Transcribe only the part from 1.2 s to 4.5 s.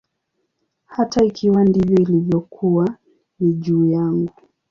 ikiwa ndivyo ilivyokuwa, ni juu yangu.